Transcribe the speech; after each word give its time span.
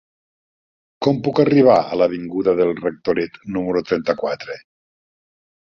Com 1.07 1.19
puc 1.27 1.41
arribar 1.43 1.75
a 1.81 1.99
l'avinguda 2.01 2.57
del 2.63 2.73
Rectoret 2.79 3.39
número 3.59 3.85
trenta-quatre? 3.91 4.61